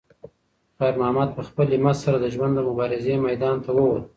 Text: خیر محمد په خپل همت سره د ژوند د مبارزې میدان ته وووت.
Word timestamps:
خیر 0.77 0.95
محمد 1.01 1.29
په 1.37 1.41
خپل 1.49 1.67
همت 1.75 1.97
سره 2.03 2.17
د 2.19 2.25
ژوند 2.33 2.53
د 2.55 2.59
مبارزې 2.69 3.13
میدان 3.27 3.55
ته 3.63 3.69
وووت. 3.75 4.05